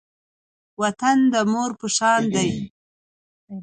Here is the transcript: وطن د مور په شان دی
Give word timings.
وطن 0.81 1.17
د 1.33 1.35
مور 1.51 1.71
په 1.79 1.87
شان 1.97 2.21
دی 2.35 2.49